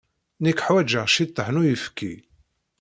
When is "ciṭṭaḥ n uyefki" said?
1.13-2.13